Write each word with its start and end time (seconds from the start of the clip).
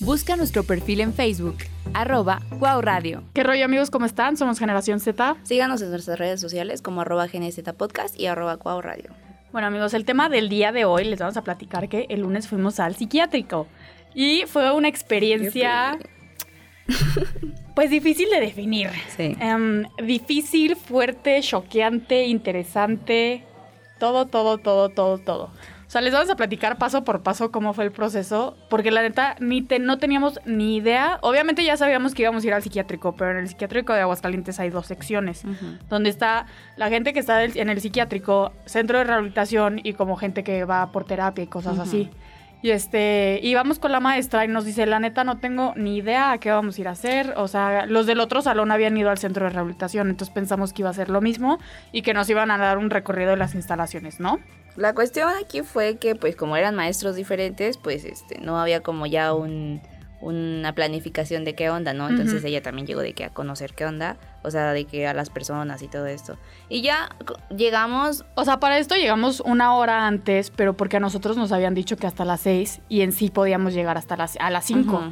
Busca 0.00 0.34
nuestro 0.34 0.64
perfil 0.64 1.02
en 1.02 1.14
Facebook, 1.14 1.58
arroba 1.92 2.42
Wow 2.58 2.80
Radio. 2.80 3.22
¿Qué 3.32 3.44
rollo 3.44 3.64
amigos? 3.64 3.90
¿Cómo 3.90 4.06
están? 4.06 4.36
Somos 4.36 4.58
Generación 4.58 4.98
Z. 4.98 5.36
Síganos 5.44 5.82
en 5.82 5.90
nuestras 5.90 6.18
redes 6.18 6.40
sociales 6.40 6.82
como 6.82 7.02
arroba 7.02 7.28
GNZ 7.28 7.60
Podcast 7.78 8.18
y 8.18 8.26
arroba 8.26 8.58
Radio. 8.82 9.12
Bueno 9.52 9.68
amigos, 9.68 9.94
el 9.94 10.04
tema 10.04 10.28
del 10.28 10.48
día 10.48 10.72
de 10.72 10.84
hoy 10.84 11.04
les 11.04 11.20
vamos 11.20 11.36
a 11.36 11.44
platicar 11.44 11.88
que 11.88 12.06
el 12.08 12.22
lunes 12.22 12.48
fuimos 12.48 12.80
al 12.80 12.96
psiquiátrico 12.96 13.68
y 14.16 14.42
fue 14.48 14.72
una 14.72 14.88
experiencia 14.88 15.96
pues 17.76 17.88
difícil 17.88 18.28
de 18.30 18.40
definir. 18.40 18.90
Sí. 19.16 19.36
Em, 19.38 19.84
difícil, 20.04 20.74
fuerte, 20.74 21.40
choqueante, 21.40 22.24
interesante, 22.24 23.44
todo, 24.00 24.26
todo, 24.26 24.58
todo, 24.58 24.88
todo, 24.88 25.18
todo. 25.18 25.50
O 25.94 25.96
sea, 25.96 26.02
les 26.02 26.12
vamos 26.12 26.28
a 26.28 26.34
platicar 26.34 26.76
paso 26.76 27.04
por 27.04 27.22
paso 27.22 27.52
cómo 27.52 27.72
fue 27.72 27.84
el 27.84 27.92
proceso, 27.92 28.56
porque 28.68 28.90
la 28.90 29.00
neta 29.02 29.36
ni 29.38 29.62
te- 29.62 29.78
no 29.78 29.98
teníamos 29.98 30.40
ni 30.44 30.74
idea. 30.74 31.20
Obviamente 31.22 31.62
ya 31.64 31.76
sabíamos 31.76 32.14
que 32.14 32.22
íbamos 32.22 32.42
a 32.42 32.46
ir 32.48 32.52
al 32.52 32.64
psiquiátrico, 32.64 33.14
pero 33.14 33.30
en 33.30 33.36
el 33.36 33.48
psiquiátrico 33.48 33.92
de 33.92 34.00
Aguascalientes 34.00 34.58
hay 34.58 34.70
dos 34.70 34.86
secciones, 34.88 35.44
donde 35.88 36.10
está 36.10 36.46
la 36.76 36.88
gente 36.88 37.12
que 37.12 37.20
está 37.20 37.44
en 37.44 37.68
el 37.70 37.80
psiquiátrico, 37.80 38.50
centro 38.66 38.98
de 38.98 39.04
rehabilitación 39.04 39.80
y 39.84 39.92
como 39.92 40.16
gente 40.16 40.42
que 40.42 40.64
va 40.64 40.90
por 40.90 41.04
terapia 41.04 41.44
y 41.44 41.46
cosas 41.46 41.78
así. 41.78 42.10
Y 42.64 42.70
este, 42.70 43.40
íbamos 43.42 43.78
con 43.78 43.92
la 43.92 44.00
maestra 44.00 44.42
y 44.46 44.48
nos 44.48 44.64
dice, 44.64 44.86
la 44.86 44.98
neta 44.98 45.22
no 45.22 45.36
tengo 45.36 45.74
ni 45.76 45.98
idea 45.98 46.32
a 46.32 46.38
qué 46.38 46.50
vamos 46.50 46.78
a 46.78 46.80
ir 46.80 46.88
a 46.88 46.92
hacer. 46.92 47.34
O 47.36 47.46
sea, 47.46 47.84
los 47.84 48.06
del 48.06 48.20
otro 48.20 48.40
salón 48.40 48.70
habían 48.70 48.96
ido 48.96 49.10
al 49.10 49.18
centro 49.18 49.44
de 49.44 49.50
rehabilitación, 49.50 50.08
entonces 50.08 50.32
pensamos 50.32 50.72
que 50.72 50.80
iba 50.80 50.88
a 50.88 50.94
ser 50.94 51.10
lo 51.10 51.20
mismo 51.20 51.58
y 51.92 52.00
que 52.00 52.14
nos 52.14 52.30
iban 52.30 52.50
a 52.50 52.56
dar 52.56 52.78
un 52.78 52.88
recorrido 52.88 53.32
de 53.32 53.36
las 53.36 53.54
instalaciones, 53.54 54.18
¿no? 54.18 54.40
La 54.76 54.94
cuestión 54.94 55.28
aquí 55.38 55.60
fue 55.60 55.98
que, 55.98 56.14
pues, 56.14 56.36
como 56.36 56.56
eran 56.56 56.74
maestros 56.74 57.16
diferentes, 57.16 57.76
pues, 57.76 58.06
este, 58.06 58.40
no 58.40 58.58
había 58.58 58.80
como 58.80 59.04
ya 59.04 59.34
un, 59.34 59.82
una 60.24 60.74
planificación 60.74 61.44
de 61.44 61.54
qué 61.54 61.68
onda, 61.68 61.92
¿no? 61.92 62.08
Entonces 62.08 62.42
ella 62.44 62.62
también 62.62 62.86
llegó 62.86 63.00
de 63.00 63.12
que 63.12 63.24
a 63.24 63.28
conocer 63.28 63.74
qué 63.74 63.84
onda, 63.84 64.16
o 64.42 64.50
sea, 64.50 64.72
de 64.72 64.86
que 64.86 65.06
a 65.06 65.12
las 65.12 65.28
personas 65.28 65.82
y 65.82 65.88
todo 65.88 66.06
esto. 66.06 66.38
Y 66.70 66.80
ya 66.80 67.10
llegamos, 67.54 68.24
O 68.34 68.44
sea, 68.44 68.58
para 68.58 68.78
esto 68.78 68.94
llegamos 68.94 69.40
una 69.40 69.74
hora 69.74 70.06
antes, 70.06 70.50
pero 70.50 70.74
porque 70.76 70.96
a 70.96 71.00
nosotros 71.00 71.36
nos 71.36 71.52
habían 71.52 71.74
dicho 71.74 71.98
que 71.98 72.06
hasta 72.06 72.24
las 72.24 72.40
seis 72.40 72.80
y 72.88 73.02
en 73.02 73.12
sí 73.12 73.28
podíamos 73.28 73.74
llegar 73.74 73.98
hasta 73.98 74.16
las, 74.16 74.36
a 74.40 74.48
las 74.48 74.64
cinco. 74.64 75.02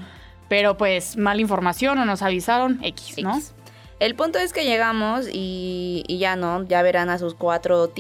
Pero 0.48 0.78
pues 0.78 1.18
mala 1.18 1.42
información 1.42 1.98
o 1.98 2.06
nos 2.06 2.22
avisaron 2.22 2.82
X, 2.82 3.22
¿no? 3.22 3.36
X. 3.36 3.54
El 4.02 4.16
punto 4.16 4.40
es 4.40 4.52
que 4.52 4.64
llegamos 4.64 5.28
y, 5.32 6.02
y 6.08 6.18
ya 6.18 6.34
no, 6.34 6.64
ya 6.66 6.82
verán 6.82 7.08
a 7.08 7.18
sus 7.18 7.36
cuatro 7.36 7.92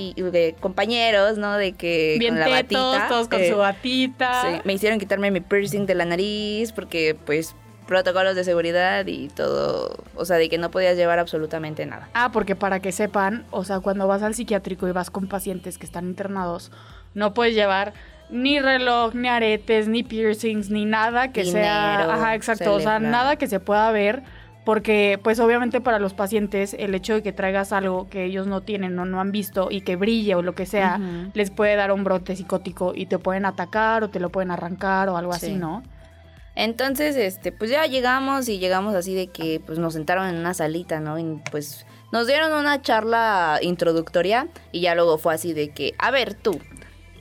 compañeros, 0.58 1.38
¿no? 1.38 1.56
De 1.56 1.74
que 1.74 2.16
Bien 2.18 2.34
con 2.34 2.40
la 2.40 2.46
tetos, 2.46 2.92
batita. 2.92 3.08
todos 3.08 3.28
con 3.28 3.40
eh, 3.40 3.48
su 3.48 3.56
batita. 3.56 4.42
Sí, 4.42 4.60
me 4.64 4.72
hicieron 4.72 4.98
quitarme 4.98 5.30
mi 5.30 5.40
piercing 5.40 5.86
de 5.86 5.94
la 5.94 6.04
nariz 6.04 6.72
porque 6.72 7.16
pues 7.24 7.54
protocolos 7.86 8.34
de 8.34 8.42
seguridad 8.42 9.06
y 9.06 9.28
todo, 9.28 9.96
o 10.16 10.24
sea, 10.24 10.38
de 10.38 10.48
que 10.48 10.58
no 10.58 10.72
podías 10.72 10.96
llevar 10.96 11.20
absolutamente 11.20 11.86
nada. 11.86 12.08
Ah, 12.14 12.30
porque 12.32 12.56
para 12.56 12.80
que 12.80 12.90
sepan, 12.90 13.44
o 13.52 13.62
sea, 13.62 13.78
cuando 13.78 14.08
vas 14.08 14.24
al 14.24 14.34
psiquiátrico 14.34 14.88
y 14.88 14.90
vas 14.90 15.08
con 15.08 15.28
pacientes 15.28 15.78
que 15.78 15.86
están 15.86 16.06
internados, 16.08 16.72
no 17.14 17.32
puedes 17.32 17.54
llevar 17.54 17.92
ni 18.28 18.58
reloj, 18.58 19.14
ni 19.14 19.28
aretes, 19.28 19.86
ni 19.86 20.02
piercings, 20.02 20.68
ni 20.68 20.84
nada 20.84 21.30
que 21.30 21.44
sea... 21.44 21.98
Dinero, 21.98 22.12
Ajá, 22.12 22.34
exacto, 22.34 22.74
o 22.74 22.80
sea, 22.80 22.98
nada 22.98 23.36
que 23.36 23.46
se 23.46 23.60
pueda 23.60 23.88
ver, 23.92 24.24
porque 24.64 25.18
pues 25.22 25.40
obviamente 25.40 25.80
para 25.80 25.98
los 25.98 26.14
pacientes 26.14 26.74
el 26.78 26.94
hecho 26.94 27.14
de 27.14 27.22
que 27.22 27.32
traigas 27.32 27.72
algo 27.72 28.08
que 28.08 28.24
ellos 28.24 28.46
no 28.46 28.60
tienen 28.60 28.98
o 28.98 29.04
no 29.04 29.20
han 29.20 29.32
visto 29.32 29.68
y 29.70 29.80
que 29.80 29.96
brille 29.96 30.34
o 30.36 30.42
lo 30.42 30.54
que 30.54 30.66
sea, 30.66 31.00
les 31.34 31.50
puede 31.50 31.74
dar 31.76 31.90
un 31.92 32.04
brote 32.04 32.36
psicótico 32.36 32.92
y 32.94 33.06
te 33.06 33.18
pueden 33.18 33.44
atacar 33.44 34.04
o 34.04 34.08
te 34.10 34.20
lo 34.20 34.30
pueden 34.30 34.50
arrancar 34.50 35.08
o 35.08 35.16
algo 35.16 35.32
así, 35.32 35.46
Sí. 35.46 35.54
¿no? 35.54 35.82
Entonces, 36.54 37.16
este, 37.16 37.50
pues 37.50 37.70
ya 37.70 37.86
llegamos 37.86 38.48
y 38.48 38.58
llegamos 38.58 38.94
así 38.94 39.14
de 39.14 39.28
que 39.28 39.60
pues 39.64 39.78
nos 39.78 39.94
sentaron 39.94 40.28
en 40.28 40.36
una 40.36 40.52
salita, 40.52 41.00
¿no? 41.00 41.18
Y 41.18 41.40
pues 41.50 41.86
nos 42.12 42.26
dieron 42.26 42.52
una 42.52 42.82
charla 42.82 43.58
introductoria 43.62 44.48
y 44.70 44.82
ya 44.82 44.94
luego 44.94 45.16
fue 45.16 45.32
así 45.34 45.54
de 45.54 45.70
que, 45.70 45.94
a 45.98 46.10
ver, 46.10 46.34
tú, 46.34 46.60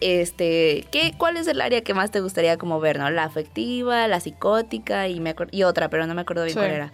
este, 0.01 0.85
¿qué, 0.91 1.13
¿cuál 1.17 1.37
es 1.37 1.47
el 1.47 1.61
área 1.61 1.81
que 1.81 1.93
más 1.93 2.11
te 2.11 2.19
gustaría 2.19 2.57
como 2.57 2.79
ver, 2.79 2.99
no? 2.99 3.09
La 3.09 3.23
afectiva, 3.23 4.07
la 4.07 4.19
psicótica 4.19 5.07
y, 5.07 5.19
me 5.19 5.33
y 5.51 5.63
otra, 5.63 5.89
pero 5.89 6.05
no 6.07 6.13
me 6.13 6.21
acuerdo 6.21 6.43
bien 6.43 6.53
Sí. 6.55 6.59
cuál 6.59 6.71
era. 6.71 6.91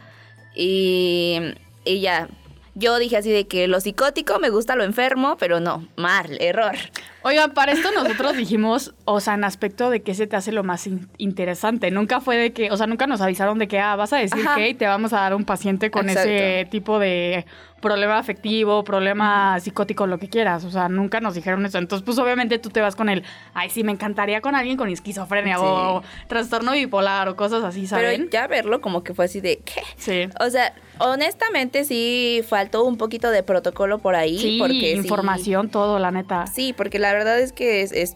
Y, 0.60 1.40
y 1.86 2.00
ya, 2.00 2.28
yo 2.74 2.98
dije 2.98 3.18
así 3.18 3.32
de 3.32 3.48
que 3.48 3.68
lo 3.68 3.80
psicótico 3.80 4.40
me 4.40 4.50
gusta 4.50 4.76
lo 4.76 4.84
enfermo, 4.84 5.38
pero 5.38 5.60
no, 5.60 5.88
mal, 5.96 6.38
error. 6.42 6.76
Oigan, 7.24 7.52
para 7.54 7.72
esto 7.74 7.90
nosotros 7.92 8.38
dijimos, 8.38 8.94
o 9.06 9.20
sea, 9.20 9.34
en 9.34 9.44
aspecto 9.44 9.90
de 9.90 10.02
qué 10.02 10.14
se 10.14 10.28
te 10.28 10.36
hace 10.36 10.52
lo 10.52 10.64
más 10.64 10.88
in- 10.88 11.10
interesante. 11.18 11.92
Nunca 11.92 12.22
fue 12.22 12.38
de 12.38 12.54
que, 12.54 12.72
o 12.72 12.78
sea, 12.78 12.88
nunca 12.88 13.08
nos 13.08 13.22
avisaron 13.22 13.58
de 13.60 13.68
que, 13.68 13.80
ah, 13.80 13.96
vas 13.96 14.14
a 14.14 14.18
decir 14.18 14.46
Ajá. 14.46 14.56
que 14.56 14.70
y 14.70 14.74
te 14.74 14.86
vamos 14.88 15.14
a 15.14 15.18
dar 15.22 15.34
un 15.36 15.44
paciente 15.44 15.92
con 15.92 16.10
ese 16.10 16.68
tipo 16.72 17.00
de 17.00 17.46
problema 17.82 18.18
afectivo, 18.18 18.84
problema 18.84 19.60
psicótico, 19.60 20.08
lo 20.08 20.18
que 20.18 20.30
quieras. 20.30 20.64
O 20.64 20.72
sea, 20.72 20.90
nunca 20.90 21.20
nos 21.20 21.36
dijeron 21.36 21.64
eso. 21.66 21.78
Entonces, 21.78 22.04
pues 22.04 22.18
obviamente 22.18 22.58
tú 22.60 22.70
te 22.70 22.82
vas 22.82 22.96
con 22.96 23.08
el, 23.10 23.24
ay, 23.54 23.70
sí, 23.70 23.84
me 23.84 23.92
encantaría 23.92 24.42
con 24.42 24.56
alguien 24.56 24.78
con 24.78 24.90
esquizofrenia 24.90 25.58
Sí. 25.58 25.64
o 25.66 26.02
trastorno 26.28 26.72
bipolar 26.72 27.30
o 27.30 27.36
cosas 27.36 27.64
así, 27.64 27.86
¿saben? 27.88 28.22
Pero 28.22 28.32
ya 28.32 28.48
verlo 28.48 28.82
como 28.82 29.04
que 29.04 29.14
fue 29.14 29.26
así 29.26 29.42
de, 29.42 29.58
¿qué? 29.64 29.82
sí. 29.98 30.28
O 30.40 30.50
sea, 30.50 30.74
honestamente 31.00 31.84
sí 31.86 32.42
faltó 32.48 32.84
un 32.84 32.98
poquito 32.98 33.30
de 33.30 33.44
protocolo 33.44 34.00
por 34.00 34.16
ahí. 34.16 34.40
Sí, 34.40 34.58
porque 34.60 34.80
sí- 34.94 34.98
información, 34.98 35.70
todo, 35.70 36.00
la 36.00 36.10
neta. 36.12 36.48
Sí, 36.48 36.74
porque 36.76 36.98
la 36.98 37.07
verdad 37.14 37.40
es 37.40 37.52
que 37.54 37.82
es, 37.82 37.92
es- 37.92 38.16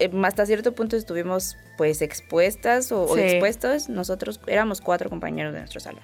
eh, 0.00 0.10
hasta 0.22 0.46
cierto 0.46 0.74
punto 0.74 0.96
estuvimos 0.96 1.56
pues 1.76 2.02
expuestas 2.02 2.92
o, 2.92 3.02
o 3.02 3.14
Sí. 3.16 3.20
expuestos. 3.22 3.88
Nosotros 3.88 4.40
éramos 4.46 4.80
cuatro 4.80 5.10
compañeros 5.10 5.52
de 5.52 5.58
nuestro 5.60 5.80
salón 5.80 6.02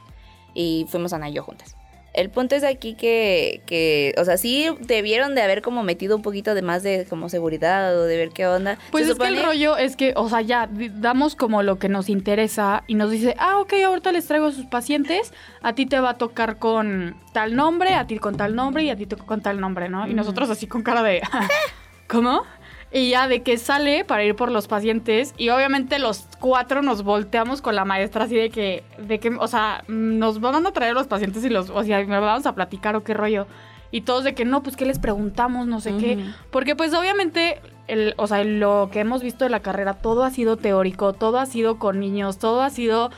y 0.54 0.86
fuimos 0.88 1.12
Ana 1.12 1.28
y 1.28 1.34
yo 1.34 1.42
juntas. 1.42 1.76
El 2.14 2.30
punto 2.30 2.56
es 2.56 2.64
aquí 2.64 2.94
que, 2.94 3.62
que, 3.66 4.14
o 4.18 4.24
sea, 4.24 4.38
sí 4.38 4.66
debieron 4.80 5.34
de 5.36 5.42
haber 5.42 5.60
como 5.62 5.82
metido 5.84 6.16
un 6.16 6.22
poquito 6.22 6.54
de 6.54 6.62
más 6.62 6.82
de 6.82 7.04
como 7.08 7.28
seguridad 7.28 7.96
o 7.96 8.04
de 8.04 8.16
ver 8.16 8.30
qué 8.30 8.46
onda. 8.48 8.78
Pues 8.90 9.06
es 9.08 9.16
que 9.18 9.26
el 9.28 9.40
rollo 9.44 9.76
es 9.76 9.94
que, 9.94 10.14
o 10.16 10.28
sea, 10.28 10.40
ya 10.40 10.68
damos 10.94 11.36
como 11.36 11.62
lo 11.62 11.78
que 11.78 11.88
nos 11.90 12.08
interesa 12.08 12.82
y 12.88 12.94
nos 12.94 13.10
dice, 13.12 13.36
ah, 13.38 13.58
ok, 13.60 13.74
ahorita 13.86 14.10
les 14.10 14.26
traigo 14.26 14.46
a 14.46 14.52
sus 14.52 14.64
pacientes, 14.66 15.32
a 15.62 15.74
ti 15.74 15.86
te 15.86 16.00
va 16.00 16.10
a 16.10 16.18
tocar 16.18 16.58
con 16.58 17.14
tal 17.34 17.54
nombre, 17.54 17.94
a 17.94 18.06
ti 18.08 18.18
con 18.18 18.36
tal 18.36 18.56
nombre 18.56 18.82
y 18.84 18.90
a 18.90 18.96
ti 18.96 19.06
con 19.06 19.40
tal 19.42 19.60
nombre, 19.60 19.88
¿no? 19.88 20.08
Y 20.08 20.14
nosotros 20.14 20.48
así 20.50 20.66
con 20.66 20.82
cara 20.82 21.02
de, 21.04 21.20
¿cómo? 22.08 22.42
Y 22.90 23.10
ya 23.10 23.28
de 23.28 23.42
que 23.42 23.58
sale 23.58 24.04
para 24.04 24.24
ir 24.24 24.34
por 24.34 24.50
los 24.50 24.66
pacientes 24.66 25.34
y 25.36 25.50
obviamente 25.50 25.98
los 25.98 26.26
cuatro 26.40 26.80
nos 26.80 27.02
volteamos 27.02 27.60
con 27.60 27.76
la 27.76 27.84
maestra 27.84 28.24
así 28.24 28.34
de 28.34 28.48
que, 28.48 28.82
de 28.98 29.20
que, 29.20 29.28
o 29.28 29.46
sea, 29.46 29.84
nos 29.88 30.40
van 30.40 30.66
a 30.66 30.72
traer 30.72 30.94
los 30.94 31.06
pacientes 31.06 31.44
y 31.44 31.50
los, 31.50 31.68
o 31.68 31.84
sea, 31.84 32.04
me 32.04 32.18
vamos 32.18 32.46
a 32.46 32.54
platicar 32.54 32.96
o 32.96 33.04
qué 33.04 33.12
rollo. 33.12 33.46
Y 33.90 34.02
todos 34.02 34.24
de 34.24 34.34
que 34.34 34.44
no, 34.44 34.62
pues 34.62 34.76
qué 34.76 34.84
les 34.84 34.98
preguntamos, 34.98 35.66
no 35.66 35.80
sé 35.80 35.96
qué. 35.96 36.18
Porque 36.50 36.76
pues 36.76 36.92
obviamente, 36.92 37.60
el, 37.86 38.14
o 38.18 38.26
sea, 38.26 38.44
lo 38.44 38.90
que 38.92 39.00
hemos 39.00 39.22
visto 39.22 39.44
de 39.44 39.50
la 39.50 39.60
carrera, 39.60 39.94
todo 39.94 40.24
ha 40.24 40.30
sido 40.30 40.58
teórico, 40.58 41.14
todo 41.14 41.38
ha 41.38 41.46
sido 41.46 41.78
con 41.78 41.98
niños, 41.98 42.38
todo 42.38 42.60
ha 42.60 42.68
sido, 42.68 43.10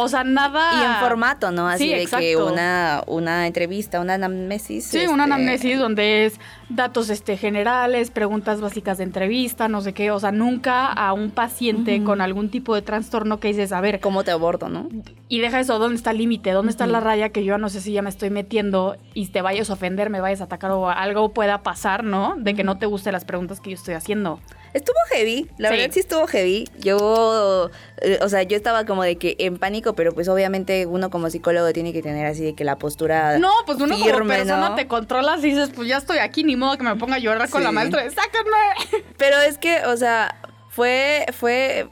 o 0.00 0.06
sea, 0.06 0.22
nada... 0.22 0.70
Y 0.80 0.84
en 0.84 1.08
formato, 1.08 1.50
¿no? 1.50 1.66
Así 1.66 1.88
Sí, 1.88 1.90
de 1.92 2.06
que 2.06 2.36
una, 2.36 3.02
una 3.08 3.48
entrevista, 3.48 4.00
una 4.00 4.14
anamnesis. 4.14 4.84
Sí, 4.84 4.98
este, 4.98 5.12
una 5.12 5.24
anamnesis 5.24 5.76
donde 5.76 6.24
es 6.24 6.38
datos 6.68 7.10
este, 7.10 7.36
generales, 7.36 8.12
preguntas 8.12 8.60
básicas 8.60 8.98
de 8.98 9.04
entrevista, 9.04 9.66
no 9.66 9.80
sé 9.80 9.94
qué. 9.94 10.12
O 10.12 10.20
sea, 10.20 10.30
nunca 10.30 10.86
a 10.86 11.12
un 11.14 11.32
paciente 11.32 12.04
con 12.04 12.20
algún 12.20 12.48
tipo 12.48 12.76
de 12.76 12.82
trastorno 12.82 13.40
que 13.40 13.48
dices, 13.48 13.72
a 13.72 13.80
ver, 13.80 13.98
¿Cómo 13.98 14.22
te 14.22 14.30
abordo, 14.30 14.68
no? 14.68 14.88
y 15.28 15.40
deja 15.40 15.58
eso, 15.58 15.80
¿dónde 15.80 15.96
está 15.96 16.12
el 16.12 16.18
límite? 16.18 16.52
¿Dónde 16.52 16.70
está 16.70 16.86
la 16.86 17.00
raya 17.00 17.30
que 17.30 17.42
yo 17.42 17.58
no 17.58 17.68
sé 17.68 17.80
si 17.80 17.90
ya 17.90 18.00
me 18.00 18.10
estoy 18.10 18.30
metiendo 18.30 18.96
y 19.14 19.26
te 19.26 19.42
vayas 19.42 19.68
a 19.68 19.72
ofender, 19.72 20.10
me 20.10 20.20
vayas 20.20 20.42
a 20.42 20.44
atacar 20.44 20.70
o 20.70 20.88
algo 20.88 21.32
pueda 21.32 21.64
pasar, 21.64 22.04
¿no? 22.04 22.36
De 22.38 22.54
que 22.54 22.62
no 22.62 22.78
te 22.78 22.86
gusten 22.86 23.14
las 23.14 23.24
preguntas 23.24 23.60
que 23.60 23.70
yo 23.70 23.74
estoy 23.74 23.94
haciendo. 23.94 24.38
Estuvo 24.74 24.96
heavy, 25.12 25.50
la 25.58 25.70
Sí. 25.70 25.76
verdad 25.76 25.94
sí 25.94 26.00
estuvo 26.00 26.26
heavy. 26.26 26.68
Yo, 26.78 27.70
eh, 28.02 28.18
o 28.22 28.28
sea, 28.28 28.42
yo 28.42 28.56
estaba 28.56 28.84
como 28.84 29.02
de 29.02 29.16
que 29.16 29.34
en 29.38 29.58
pánico, 29.58 29.94
pero 29.94 30.12
pues 30.12 30.28
obviamente 30.28 30.86
uno 30.86 31.10
como 31.10 31.30
psicólogo 31.30 31.72
tiene 31.72 31.92
que 31.92 32.02
tener 32.02 32.26
así 32.26 32.44
de 32.44 32.54
que 32.54 32.64
la 32.64 32.76
postura 32.76 33.38
No, 33.38 33.50
pues 33.66 33.78
uno 33.80 33.98
como 33.98 34.26
persona 34.26 34.68
¿no? 34.70 34.74
te 34.74 34.86
controlas 34.86 35.40
y 35.40 35.50
dices, 35.50 35.70
pues 35.74 35.88
ya 35.88 35.96
estoy 35.96 36.18
aquí, 36.18 36.44
ni 36.44 36.56
modo 36.56 36.76
que 36.76 36.84
me 36.84 36.94
ponga 36.96 37.16
a 37.16 37.18
llorar 37.18 37.48
con 37.48 37.64
la 37.64 37.72
maestra 37.72 38.02
de 38.04 38.10
¡sáquenme! 38.10 39.04
Pero 39.16 39.40
es 39.40 39.58
que, 39.58 39.84
o 39.86 39.96
sea, 39.96 40.34
fue, 40.70 41.24
fue, 41.32 41.88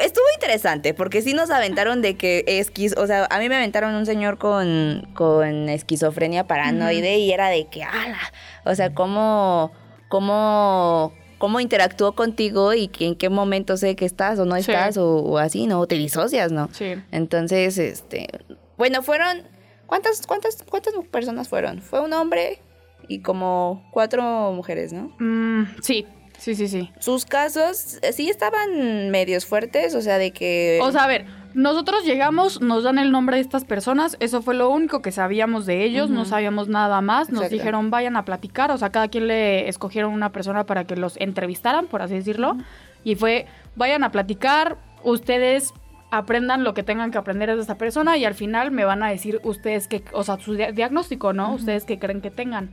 estuvo 0.00 0.24
interesante, 0.34 0.94
porque 0.94 1.22
sí 1.22 1.34
nos 1.34 1.50
aventaron 1.50 2.02
de 2.02 2.16
que 2.16 2.44
esquiz, 2.46 2.96
o 2.96 3.06
sea, 3.06 3.26
a 3.30 3.38
mí 3.38 3.48
me 3.48 3.56
aventaron 3.56 3.94
un 3.94 4.06
señor 4.06 4.38
con, 4.38 5.06
con 5.14 5.68
esquizofrenia 5.68 6.46
paranoide 6.46 7.18
y 7.18 7.30
era 7.32 7.48
de 7.48 7.66
que, 7.66 7.84
ala, 7.84 8.18
o 8.64 8.74
sea, 8.74 8.94
cómo, 8.94 9.70
cómo, 10.08 11.12
cómo 11.38 11.60
interactuó 11.60 12.12
contigo 12.12 12.74
y 12.74 12.88
que 12.88 13.06
en 13.06 13.14
qué 13.16 13.28
momento 13.28 13.76
sé 13.76 13.96
que 13.96 14.04
estás 14.04 14.38
o 14.38 14.44
no 14.44 14.54
Sí. 14.56 14.60
estás 14.62 14.96
o, 14.96 15.16
o 15.18 15.38
así, 15.38 15.66
¿no? 15.66 15.80
O 15.80 15.86
te 15.86 15.96
disocias, 15.96 16.52
¿no? 16.52 16.68
Sí. 16.72 16.94
Entonces, 17.10 17.78
este, 17.78 18.28
bueno, 18.76 19.02
fueron, 19.02 19.42
¿cuántas, 19.86 20.26
cuántas, 20.26 20.62
cuántas 20.68 20.94
personas 21.10 21.48
fueron? 21.48 21.80
Fue 21.82 22.00
un 22.00 22.12
hombre 22.12 22.60
y 23.08 23.20
como 23.20 23.86
cuatro 23.92 24.22
mujeres, 24.52 24.92
¿no? 24.92 25.14
Mm, 25.18 25.64
sí, 25.82 26.06
sí, 26.38 26.54
sí, 26.54 26.68
sí. 26.68 26.90
Sus 27.00 27.24
casos 27.26 27.98
eh, 28.02 28.12
sí 28.12 28.30
estaban 28.30 29.10
medios 29.10 29.44
fuertes, 29.46 29.94
o 29.94 30.00
sea, 30.00 30.18
de 30.18 30.30
que... 30.32 30.80
O 30.82 30.90
sea, 30.92 31.04
a 31.04 31.06
ver, 31.08 31.26
Nosotros 31.54 32.04
llegamos, 32.04 32.60
nos 32.60 32.82
dan 32.82 32.98
el 32.98 33.12
nombre 33.12 33.36
de 33.36 33.42
estas 33.42 33.64
personas, 33.64 34.16
eso 34.20 34.42
fue 34.42 34.54
lo 34.54 34.68
único 34.70 35.02
que 35.02 35.12
sabíamos 35.12 35.66
de 35.66 35.84
ellos, 35.84 36.10
no 36.10 36.24
sabíamos 36.24 36.68
nada 36.68 37.00
más, 37.00 37.30
nos 37.30 37.42
Exacto. 37.42 37.54
dijeron 37.56 37.90
vayan 37.90 38.16
a 38.16 38.24
platicar, 38.24 38.72
o 38.72 38.76
sea, 38.76 38.90
cada 38.90 39.06
quien 39.08 39.28
le 39.28 39.68
escogieron 39.68 40.12
una 40.12 40.30
persona 40.32 40.64
para 40.64 40.84
que 40.84 40.96
los 40.96 41.16
entrevistaran, 41.18 41.86
por 41.86 42.02
así 42.02 42.14
decirlo, 42.14 42.56
y 43.04 43.14
fue 43.14 43.46
vayan 43.76 44.02
a 44.02 44.10
platicar, 44.10 44.78
ustedes 45.04 45.72
aprendan 46.10 46.64
lo 46.64 46.74
que 46.74 46.82
tengan 46.82 47.10
que 47.10 47.18
aprender 47.18 47.54
de 47.54 47.60
esta 47.60 47.76
persona 47.76 48.16
y 48.16 48.24
al 48.24 48.34
final 48.34 48.70
me 48.70 48.84
van 48.84 49.02
a 49.02 49.08
decir 49.10 49.40
ustedes 49.44 49.86
que, 49.88 50.04
o 50.12 50.22
sea, 50.24 50.38
su 50.38 50.54
dia- 50.54 50.72
diagnóstico, 50.72 51.32
¿no? 51.32 51.52
Ustedes 51.54 51.84
que 51.84 51.98
creen 51.98 52.20
que 52.20 52.30
tengan. 52.30 52.70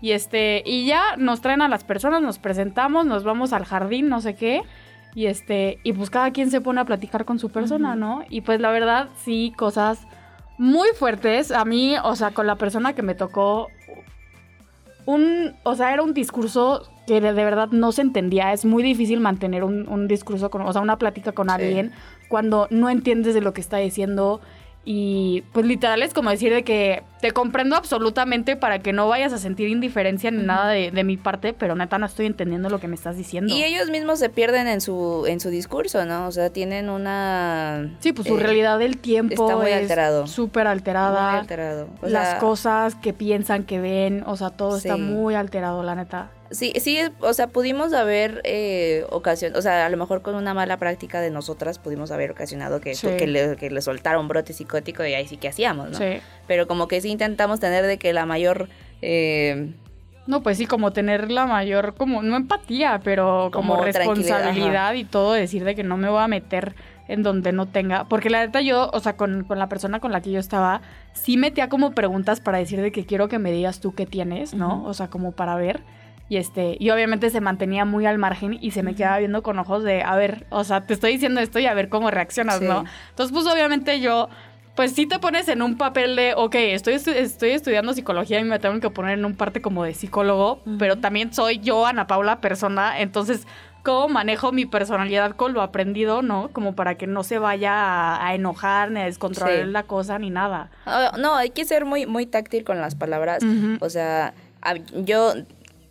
Y 0.00 0.12
este, 0.12 0.62
y 0.64 0.86
ya 0.86 1.16
nos 1.16 1.40
traen 1.40 1.60
a 1.60 1.68
las 1.68 1.82
personas, 1.84 2.22
nos 2.22 2.38
presentamos, 2.38 3.04
nos 3.04 3.24
vamos 3.24 3.52
al 3.52 3.64
jardín, 3.64 4.08
no 4.08 4.20
sé 4.20 4.36
qué. 4.36 4.62
Y 5.18 5.26
este, 5.26 5.80
y 5.82 5.92
pues 5.94 6.10
cada 6.10 6.30
quien 6.30 6.48
se 6.48 6.60
pone 6.60 6.80
a 6.80 6.84
platicar 6.84 7.24
con 7.24 7.40
su 7.40 7.50
persona, 7.50 7.96
¿no? 7.96 8.22
Y 8.30 8.42
pues 8.42 8.60
la 8.60 8.70
verdad, 8.70 9.08
sí, 9.24 9.52
cosas 9.56 10.06
muy 10.58 10.86
fuertes. 10.96 11.50
A 11.50 11.64
mí, 11.64 11.96
o 12.04 12.14
sea, 12.14 12.30
con 12.30 12.46
la 12.46 12.54
persona 12.54 12.92
que 12.92 13.02
me 13.02 13.16
tocó, 13.16 13.66
un, 15.06 15.56
o 15.64 15.74
sea, 15.74 15.92
era 15.92 16.02
un 16.04 16.14
discurso 16.14 16.88
que 17.08 17.20
de, 17.20 17.32
de 17.32 17.44
verdad 17.44 17.66
no 17.72 17.90
se 17.90 18.02
entendía. 18.02 18.52
Es 18.52 18.64
muy 18.64 18.84
difícil 18.84 19.18
mantener 19.18 19.64
un, 19.64 19.88
un 19.88 20.06
discurso, 20.06 20.50
con, 20.50 20.62
o 20.62 20.72
sea, 20.72 20.82
una 20.82 20.98
plática 20.98 21.32
con 21.32 21.48
Sí. 21.48 21.54
alguien 21.56 21.90
cuando 22.28 22.68
no 22.70 22.88
entiendes 22.88 23.34
de 23.34 23.40
lo 23.40 23.52
que 23.52 23.60
está 23.60 23.78
diciendo. 23.78 24.40
Y 24.90 25.42
pues 25.52 25.66
literal 25.66 26.02
es 26.02 26.14
como 26.14 26.30
decir 26.30 26.50
de 26.50 26.64
que 26.64 27.02
te 27.20 27.32
comprendo 27.32 27.76
absolutamente 27.76 28.56
para 28.56 28.78
que 28.78 28.94
no 28.94 29.06
vayas 29.06 29.34
a 29.34 29.38
sentir 29.38 29.68
indiferencia 29.68 30.30
ni 30.30 30.42
nada 30.42 30.70
de, 30.70 30.90
de 30.90 31.04
mi 31.04 31.18
parte, 31.18 31.52
pero 31.52 31.74
neta 31.74 31.98
no 31.98 32.06
estoy 32.06 32.24
entendiendo 32.24 32.70
lo 32.70 32.80
que 32.80 32.88
me 32.88 32.94
estás 32.94 33.14
diciendo. 33.14 33.52
Y 33.52 33.64
ellos 33.64 33.90
mismos 33.90 34.18
se 34.18 34.30
pierden 34.30 34.66
en 34.66 34.80
su, 34.80 35.26
en 35.28 35.40
su 35.40 35.50
discurso, 35.50 36.06
¿no? 36.06 36.26
O 36.26 36.32
sea, 36.32 36.48
tienen 36.48 36.88
una... 36.88 37.90
Sí, 38.00 38.14
pues 38.14 38.26
su 38.28 38.38
eh, 38.38 38.42
realidad 38.42 38.78
del 38.78 38.96
tiempo 38.96 39.44
está 39.44 39.58
muy 39.58 39.72
es 39.72 39.76
alterado. 39.76 40.26
súper 40.26 40.64
muy 40.64 40.72
alterada. 40.72 41.38
alterado. 41.38 41.88
O 42.00 42.08
las 42.08 42.36
cosas 42.36 42.94
que 42.94 43.12
piensan, 43.12 43.64
que 43.64 43.80
ven, 43.80 44.24
o 44.26 44.38
sea, 44.38 44.48
todo 44.48 44.78
está 44.78 44.96
muy 44.96 45.34
alterado, 45.34 45.82
la 45.82 45.96
neta. 45.96 46.30
Sí, 46.50 46.72
sí, 46.80 46.98
o 47.20 47.32
sea, 47.34 47.48
pudimos 47.48 47.92
haber 47.92 48.40
eh, 48.44 49.04
ocasionado, 49.10 49.58
o 49.58 49.62
sea, 49.62 49.84
a 49.84 49.88
lo 49.90 49.96
mejor 49.98 50.22
con 50.22 50.34
una 50.34 50.54
mala 50.54 50.78
práctica 50.78 51.20
de 51.20 51.30
nosotras 51.30 51.78
pudimos 51.78 52.10
haber 52.10 52.30
ocasionado 52.30 52.80
que, 52.80 52.94
Sí. 52.94 53.08
que, 53.18 53.26
le, 53.26 53.56
que 53.56 53.70
le 53.70 53.82
soltara 53.82 54.18
un 54.18 54.28
brote 54.28 54.54
psicótico 54.54 55.04
y 55.04 55.12
ahí 55.14 55.26
sí 55.28 55.36
que 55.36 55.48
hacíamos, 55.48 55.90
¿no? 55.90 55.98
Sí. 55.98 56.20
Pero 56.46 56.66
como 56.66 56.88
que 56.88 57.00
sí 57.02 57.10
intentamos 57.10 57.60
tener 57.60 57.84
de 57.86 57.98
que 57.98 58.12
la 58.14 58.24
mayor... 58.24 58.68
eh, 59.02 59.72
No, 60.26 60.42
pues 60.42 60.56
sí, 60.58 60.64
como 60.66 60.92
tener 60.92 61.30
la 61.30 61.46
mayor, 61.46 61.94
como, 61.94 62.22
no 62.22 62.36
empatía, 62.36 63.00
pero 63.04 63.50
como, 63.52 63.82
responsabilidad 63.82 64.94
y 64.94 65.04
todo, 65.04 65.32
decir 65.32 65.64
de 65.64 65.74
que 65.74 65.82
no 65.82 65.96
me 65.96 66.08
voy 66.08 66.22
a 66.22 66.28
meter 66.28 66.74
en 67.08 67.22
donde 67.22 67.52
no 67.52 67.66
tenga. 67.66 68.04
Porque 68.04 68.28
la 68.30 68.44
neta 68.44 68.60
yo, 68.60 68.90
o 68.92 69.00
sea, 69.00 69.16
con, 69.16 69.44
con 69.44 69.58
la 69.58 69.68
persona 69.68 70.00
con 70.00 70.12
la 70.12 70.20
que 70.20 70.30
yo 70.30 70.40
estaba, 70.40 70.80
sí 71.14 71.36
metía 71.38 71.68
como 71.68 71.92
preguntas 71.92 72.40
para 72.40 72.58
decir 72.58 72.80
de 72.82 72.92
que 72.92 73.06
quiero 73.06 73.28
que 73.28 73.38
me 73.38 73.52
digas 73.52 73.80
tú 73.80 73.94
qué 73.94 74.04
tienes, 74.06 74.52
¿no? 74.54 74.84
O 74.84 74.92
sea, 74.94 75.08
como 75.08 75.32
para 75.32 75.54
ver. 75.56 75.80
Y 76.30 76.36
este, 76.36 76.76
y 76.78 76.90
obviamente 76.90 77.30
se 77.30 77.40
mantenía 77.40 77.84
muy 77.86 78.04
al 78.04 78.18
margen 78.18 78.58
y 78.60 78.72
se 78.72 78.82
me 78.82 78.94
quedaba 78.94 79.18
viendo 79.18 79.42
con 79.42 79.58
ojos 79.58 79.82
de, 79.82 80.02
a 80.02 80.14
ver, 80.16 80.46
o 80.50 80.62
sea, 80.64 80.86
te 80.86 80.92
estoy 80.94 81.12
diciendo 81.12 81.40
esto 81.40 81.58
y 81.58 81.66
a 81.66 81.72
ver 81.74 81.88
cómo 81.88 82.10
reaccionas, 82.10 82.58
Sí. 82.58 82.66
¿no? 82.66 82.84
Entonces, 83.10 83.32
pues 83.32 83.46
obviamente 83.46 84.00
yo, 84.00 84.28
pues 84.74 84.92
sí 84.92 85.06
te 85.06 85.18
pones 85.18 85.48
en 85.48 85.62
un 85.62 85.78
papel 85.78 86.16
de, 86.16 86.34
ok, 86.36 86.54
estoy, 86.56 86.94
estu- 86.94 87.14
estoy 87.14 87.50
estudiando 87.50 87.94
psicología 87.94 88.38
y 88.40 88.44
me 88.44 88.58
tengo 88.58 88.78
que 88.78 88.90
poner 88.90 89.18
en 89.18 89.24
un 89.24 89.34
parte 89.36 89.62
como 89.62 89.84
de 89.84 89.94
psicólogo, 89.94 90.60
pero 90.78 90.96
también 90.96 91.32
soy 91.32 91.60
yo, 91.60 91.86
Ana 91.86 92.06
Paula, 92.06 92.40
persona, 92.42 93.00
entonces, 93.00 93.46
¿cómo 93.82 94.08
manejo 94.08 94.52
mi 94.52 94.66
personalidad 94.66 95.30
con 95.34 95.54
lo 95.54 95.62
aprendido, 95.62 96.20
no? 96.20 96.50
Como 96.52 96.74
para 96.76 96.96
que 96.96 97.06
no 97.06 97.24
se 97.24 97.38
vaya 97.38 97.72
a, 97.72 98.26
a 98.26 98.34
enojar, 98.34 98.90
ni 98.90 99.00
a 99.00 99.04
descontrolar 99.04 99.64
Sí. 99.64 99.70
la 99.70 99.84
cosa, 99.84 100.18
ni 100.18 100.28
nada. 100.28 100.70
ah, 100.84 101.12
no, 101.18 101.34
hay 101.36 101.48
que 101.50 101.64
ser 101.64 101.86
muy, 101.86 102.04
muy 102.04 102.26
táctil 102.26 102.64
con 102.64 102.80
las 102.82 102.94
palabras. 102.96 103.42
O 103.80 103.88
sea, 103.88 104.34
yo, 104.94 105.32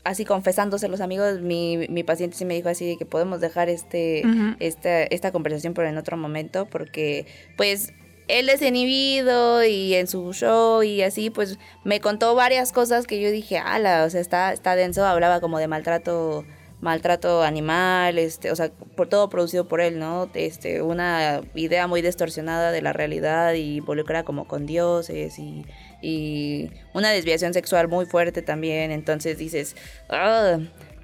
así 0.07 0.23
confesándose 0.23 0.87
los 0.87 1.01
amigos, 1.01 1.41
mi, 1.41 1.85
mi 1.89 2.03
paciente 2.03 2.37
sí 2.37 2.45
me 2.45 2.53
dijo 2.53 2.69
así 2.69 2.87
de 2.87 2.97
que 2.97 3.05
podemos 3.05 3.41
dejar 3.41 3.67
este, 3.67 4.23
esta, 4.59 5.03
esta 5.03 5.33
conversación 5.33 5.73
por 5.73 5.85
en 5.85 5.97
otro 5.97 6.15
momento 6.15 6.65
porque, 6.65 7.25
pues, 7.57 7.93
él 8.29 8.47
es 8.47 8.61
inhibido 8.61 9.65
y 9.65 9.95
en 9.95 10.07
su 10.07 10.31
show 10.33 10.81
y 10.81 11.01
así, 11.01 11.29
pues, 11.29 11.59
me 11.83 11.99
contó 11.99 12.35
varias 12.35 12.71
cosas 12.71 13.05
que 13.05 13.19
yo 13.21 13.31
dije, 13.31 13.57
ala, 13.57 14.05
o 14.05 14.09
sea, 14.09 14.21
está, 14.21 14.53
está 14.53 14.77
denso, 14.77 15.05
hablaba 15.05 15.41
como 15.41 15.59
de 15.59 15.67
maltrato 15.67 16.45
maltrato 16.79 17.41
animal, 17.41 18.19
este, 18.19 18.51
o 18.51 18.55
sea, 18.55 18.71
por 18.95 19.09
todo 19.09 19.29
producido 19.29 19.67
por 19.67 19.81
él, 19.81 19.97
¿no? 19.97 20.29
Este, 20.35 20.81
una 20.81 21.41
idea 21.55 21.87
muy 21.87 22.01
distorsionada 22.01 22.71
de 22.71 22.81
la 22.83 22.93
realidad 22.93 23.55
y 23.55 23.77
involucrada 23.77 24.23
como 24.23 24.47
con 24.47 24.65
dioses 24.65 25.39
y, 25.39 25.65
y 26.01 26.69
una 26.93 27.09
desviación 27.09 27.53
sexual 27.53 27.87
muy 27.87 28.05
fuerte 28.05 28.41
también, 28.41 28.91
entonces 28.91 29.37
dices, 29.37 29.75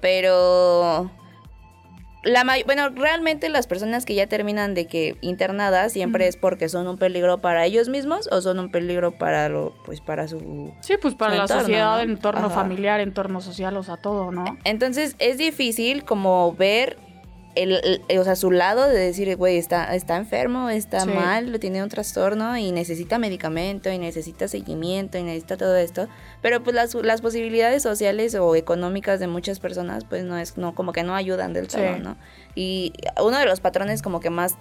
pero 0.00 1.10
la 2.24 2.44
bueno, 2.64 2.88
realmente 2.88 3.48
las 3.50 3.66
personas 3.66 4.06
que 4.06 4.14
ya 4.14 4.26
terminan 4.26 4.74
de 4.74 4.86
que 4.86 5.16
internadas 5.20 5.92
siempre 5.92 6.26
es 6.26 6.36
porque 6.36 6.68
son 6.68 6.88
un 6.88 6.96
peligro 6.96 7.38
para 7.42 7.66
ellos 7.66 7.88
mismos 7.88 8.28
o 8.32 8.40
son 8.40 8.58
un 8.58 8.70
peligro 8.70 9.12
para 9.12 9.48
lo 9.50 9.74
pues 9.84 10.00
para 10.00 10.26
su 10.26 10.72
Sí, 10.80 10.94
pues 11.00 11.14
para 11.14 11.34
la 11.34 11.42
entorno, 11.42 11.62
sociedad, 11.62 11.96
¿no? 11.96 12.02
entorno 12.12 12.46
Ajá. 12.46 12.54
familiar, 12.54 13.00
entorno 13.00 13.40
social, 13.42 13.76
o 13.76 13.82
sea, 13.82 13.98
todo, 13.98 14.32
¿no? 14.32 14.44
Entonces 14.64 15.16
es 15.18 15.36
difícil 15.36 16.04
como 16.04 16.54
ver 16.54 16.96
el, 17.56 18.00
el- 18.08 18.18
o 18.18 18.24
sea, 18.24 18.34
su 18.36 18.50
lado 18.50 18.88
de 18.88 18.98
decir, 18.98 19.36
güey, 19.36 19.58
está, 19.58 19.94
está 19.94 20.16
enfermo, 20.16 20.70
está 20.70 21.00
Sí. 21.00 21.08
mal, 21.10 21.58
tiene 21.60 21.82
un 21.82 21.88
trastorno 21.88 22.56
y 22.56 22.72
necesita 22.72 23.18
medicamento 23.18 23.90
y 23.90 23.98
necesita 23.98 24.48
seguimiento 24.48 25.18
y 25.18 25.22
necesita 25.22 25.56
todo 25.56 25.76
esto. 25.76 26.08
Pero 26.42 26.62
pues 26.62 26.74
las, 26.74 26.94
las 26.94 27.20
posibilidades 27.20 27.82
sociales 27.82 28.34
o 28.34 28.56
económicas 28.56 29.20
de 29.20 29.28
muchas 29.28 29.60
personas 29.60 30.04
pues 30.04 30.24
no 30.24 30.36
es, 30.36 30.56
no, 30.56 30.74
como 30.74 30.92
que 30.92 31.02
no 31.04 31.14
ayudan 31.14 31.52
del 31.52 31.70
Sí. 31.70 31.76
todo, 31.78 31.98
¿no? 31.98 32.16
Y 32.56 32.92
uno 33.22 33.38
de 33.38 33.46
los 33.46 33.60
patrones 33.60 34.02
como 34.02 34.20
que 34.20 34.30
más 34.30 34.56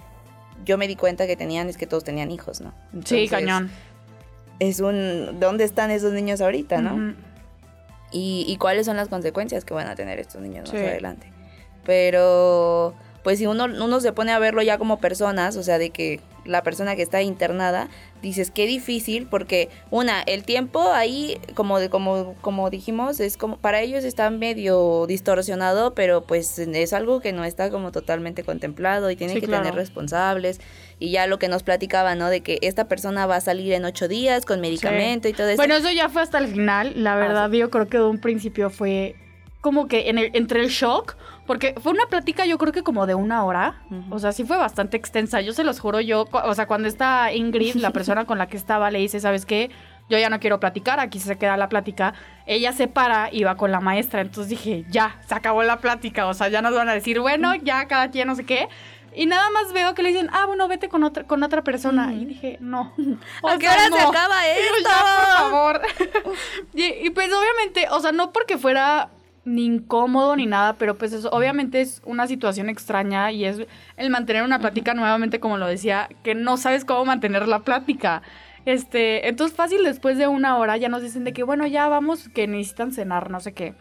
yo 0.66 0.78
me 0.78 0.88
di 0.88 0.96
cuenta 0.96 1.26
que 1.28 1.36
tenían 1.36 1.68
es 1.70 1.78
que 1.78 1.88
todos 1.88 2.04
tenían 2.04 2.32
hijos, 2.32 2.62
¿no? 2.62 2.74
sí, 3.06 3.28
cañón. 3.28 3.72
Es 4.60 4.80
un, 4.80 5.40
¿dónde 5.40 5.64
están 5.64 5.90
esos 5.92 6.14
niños 6.14 6.40
ahorita, 6.40 6.80
no? 6.80 7.16
Y, 8.12 8.46
y 8.48 8.58
cuáles 8.58 8.86
son 8.86 8.96
las 8.96 9.08
consecuencias 9.10 9.66
que 9.66 9.74
van 9.74 9.88
a 9.88 9.96
tener 9.96 10.20
estos 10.20 10.40
niños 10.42 10.70
Sí. 10.70 10.76
más 10.78 10.86
adelante. 10.86 11.33
Pero, 11.86 12.94
pues 13.24 13.40
si 13.40 13.46
uno, 13.48 13.66
uno 13.66 14.00
se 14.00 14.12
pone 14.14 14.32
a 14.32 14.40
verlo 14.40 14.62
ya 14.62 14.78
como 14.78 15.00
personas, 15.00 15.56
o 15.58 15.64
sea, 15.64 15.78
de 15.78 15.90
que 15.92 16.20
la 16.46 16.62
persona 16.62 16.98
que 16.98 17.02
está 17.02 17.22
internada, 17.22 17.88
dices, 18.22 18.52
qué 18.52 18.66
difícil, 18.68 19.28
porque 19.28 19.70
una, 19.92 20.22
el 20.24 20.44
tiempo 20.44 20.92
ahí, 20.92 21.40
como, 21.56 21.80
de, 21.80 21.90
como, 21.90 22.36
como 22.42 22.70
dijimos, 22.70 23.22
es 23.22 23.38
como, 23.38 23.56
para 23.58 23.80
ellos 23.80 24.04
está 24.04 24.30
medio 24.30 25.06
distorsionado, 25.08 25.94
pero 25.94 26.26
pues 26.26 26.60
es 26.60 26.92
algo 26.92 27.22
que 27.22 27.32
no 27.32 27.46
está 27.46 27.70
como 27.70 27.94
totalmente 27.94 28.44
contemplado 28.44 29.10
y 29.10 29.16
tiene 29.16 29.34
Sí, 29.36 29.40
que 29.40 29.48
claro. 29.48 29.64
tener 29.64 29.76
responsables. 29.80 30.60
Y 31.00 31.12
ya 31.12 31.28
lo 31.28 31.40
que 31.40 31.48
nos 31.48 31.64
platicaba, 31.64 32.16
¿no? 32.16 32.30
De 32.30 32.42
que 32.42 32.60
esta 32.62 32.90
persona 32.90 33.26
va 33.26 33.38
a 33.38 33.42
salir 33.42 33.72
en 33.72 33.86
ocho 33.86 34.10
días 34.10 34.46
con 34.46 34.60
medicamento 34.60 35.30
y 35.30 35.34
todo 35.34 35.48
eso. 35.48 35.56
Bueno, 35.58 35.76
eso 35.76 35.92
ya 35.92 36.10
fue 36.10 36.22
hasta 36.22 36.40
el 36.40 36.48
final. 36.50 36.92
La 36.98 37.14
Ah, 37.14 37.18
verdad, 37.18 37.52
yo 37.52 37.70
creo 37.70 37.88
que 37.88 37.98
de 38.00 38.04
un 38.06 38.20
principio 38.20 38.70
fue 38.70 39.16
como 39.64 39.88
que 39.88 40.10
en 40.10 40.18
el- 40.18 40.30
entre 40.34 40.60
el 40.60 40.68
shock, 40.68 41.16
porque 41.48 41.74
fue 41.82 41.94
una 41.94 42.06
plática 42.08 42.46
yo 42.46 42.58
creo 42.58 42.74
que 42.74 42.84
como 42.84 43.08
de 43.08 43.16
una 43.16 43.46
hora. 43.46 43.82
O 44.12 44.20
sea, 44.20 44.34
sí 44.34 44.44
fue 44.44 44.58
bastante 44.58 44.98
extensa. 44.98 45.40
Yo 45.40 45.54
se 45.54 45.64
los 45.64 45.80
juro, 45.80 46.02
yo, 46.02 46.26
o 46.32 46.54
sea, 46.54 46.68
cuando 46.68 46.88
está 46.90 47.32
Ingrid, 47.32 47.76
la 47.78 47.92
persona 47.98 48.26
con 48.26 48.38
la 48.38 48.48
que 48.48 48.58
estaba, 48.58 48.92
le 48.92 49.00
dice, 49.00 49.20
¿sabes 49.22 49.46
qué? 49.46 49.72
Yo 50.10 50.18
ya 50.20 50.30
no 50.30 50.42
quiero 50.42 50.60
platicar, 50.60 51.00
aquí 51.00 51.18
se 51.20 51.38
queda 51.38 51.56
la 51.56 51.70
plática. 51.70 52.14
Ella 52.46 52.74
se 52.74 52.90
para 52.90 53.30
y 53.32 53.46
va 53.46 53.56
con 53.56 53.72
la 53.72 53.80
maestra. 53.80 54.20
Entonces 54.20 54.50
dije, 54.50 54.84
ya, 54.90 55.16
se 55.28 55.34
acabó 55.34 55.64
la 55.64 55.78
plática. 55.80 56.28
O 56.28 56.34
sea, 56.34 56.50
ya 56.50 56.62
nos 56.62 56.76
van 56.76 56.90
a 56.90 56.94
decir, 56.94 57.22
bueno, 57.22 57.56
ya 57.56 57.88
cada 57.88 58.12
quien 58.12 58.28
no 58.28 58.36
sé 58.36 58.44
qué. 58.46 58.68
Y 59.16 59.28
nada 59.28 59.50
más 59.52 59.72
veo 59.72 59.94
que 59.94 60.04
le 60.04 60.10
dicen, 60.10 60.30
ah, 60.34 60.46
bueno, 60.46 60.68
vete 60.68 60.90
con 60.90 61.04
otra, 61.06 61.24
con 61.24 61.42
otra 61.42 61.64
persona. 61.64 62.14
Y 62.14 62.26
dije, 62.26 62.58
no. 62.60 62.94
O 63.44 63.48
¿A 63.48 63.58
qué 63.58 63.68
sea, 63.68 63.74
hora 63.88 63.98
se 63.98 64.04
acaba 64.04 64.48
esto? 64.48 64.90
ya, 64.90 65.40
por 65.40 65.52
favor. 65.52 65.82
y, 66.74 66.84
y 67.08 67.10
pues 67.12 67.30
obviamente, 67.32 67.88
o 67.92 68.00
sea, 68.02 68.12
no 68.12 68.34
porque 68.34 68.58
fuera 68.58 69.10
ni 69.46 69.66
incómodo 69.66 70.36
ni 70.36 70.46
nada, 70.46 70.74
pero 70.74 70.98
pues 70.98 71.14
eso, 71.14 71.30
obviamente 71.32 71.82
es 71.82 72.02
una 72.06 72.28
situación 72.28 72.70
extraña 72.70 73.32
y 73.32 73.46
es 73.46 73.58
el 73.98 74.10
mantener 74.10 74.44
una 74.44 74.60
plática 74.60 74.94
nuevamente, 74.94 75.40
como 75.40 75.58
lo 75.58 75.68
decía, 75.68 76.10
que 76.24 76.36
no 76.36 76.58
sabes 76.58 76.86
cómo 76.86 77.06
mantener 77.06 77.48
la 77.48 77.60
plática. 77.60 78.22
Este, 78.66 79.28
entonces 79.28 79.56
fácil 79.56 79.84
después 79.84 80.18
de 80.18 80.28
una 80.28 80.58
hora 80.58 80.78
ya 80.78 80.88
nos 80.88 81.02
dicen 81.02 81.26
de 81.26 81.34
que 81.34 81.44
bueno, 81.44 81.68
ya 81.68 81.88
vamos, 81.88 82.30
que 82.30 82.48
necesitan 82.48 82.94
cenar, 82.94 83.30
no 83.30 83.40
sé 83.42 83.54
qué. 83.54 83.74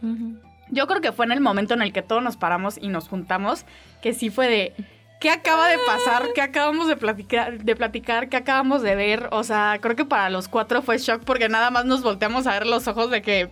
Yo 0.71 0.87
creo 0.87 1.01
que 1.01 1.13
fue 1.13 1.27
en 1.27 1.33
el 1.33 1.41
momento 1.41 1.75
en 1.75 1.83
el 1.83 1.93
que 1.93 2.03
todos 2.03 2.23
nos 2.23 2.37
paramos 2.37 2.79
y 2.81 2.89
nos 2.89 3.09
juntamos, 3.09 3.65
que 4.01 4.15
sí 4.15 4.31
fue 4.31 4.49
de 4.49 4.75
¿qué 5.21 5.31
acaba 5.31 5.69
de 5.69 5.79
pasar? 5.87 6.25
¿Qué 6.35 6.43
acabamos 6.43 6.89
de 6.89 6.97
platicar, 6.97 7.63
de 7.63 7.77
platicar? 7.77 8.29
¿Qué 8.29 8.37
acabamos 8.37 8.83
de 8.83 8.97
ver? 8.97 9.29
O 9.31 9.45
sea, 9.45 9.79
creo 9.81 9.95
que 9.95 10.05
para 10.05 10.31
los 10.31 10.49
cuatro 10.49 10.83
fue 10.83 10.99
shock 10.99 11.23
porque 11.25 11.49
nada 11.49 11.71
más 11.71 11.85
nos 11.85 12.03
volteamos 12.03 12.49
a 12.49 12.53
ver 12.55 12.67
los 12.67 12.89
ojos 12.89 13.09
de 13.11 13.23
que 13.23 13.49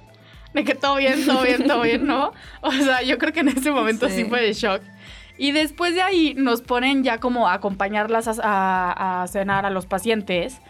de 0.54 0.64
que 0.64 0.74
todo 0.74 0.96
bien, 0.96 1.24
todo 1.26 1.42
bien, 1.42 1.66
todo 1.66 1.82
bien, 1.82 2.06
¿no? 2.06 2.32
O 2.62 2.72
sea, 2.72 3.02
yo 3.02 3.18
creo 3.18 3.32
que 3.32 3.40
en 3.40 3.48
ese 3.48 3.70
momento 3.70 4.08
sí, 4.08 4.16
Sí. 4.16 4.24
fue 4.24 4.42
de 4.42 4.52
shock. 4.52 4.82
Y 5.38 5.52
después 5.52 5.94
de 5.94 6.02
ahí 6.02 6.34
nos 6.36 6.60
ponen 6.60 7.02
ya 7.02 7.18
como 7.18 7.48
a 7.48 7.54
acompañarlas 7.54 8.28
a, 8.28 8.32
a- 8.42 9.22
a 9.22 9.26
cenar 9.28 9.64
a 9.64 9.70
los 9.70 9.86
pacientes. 9.86 10.60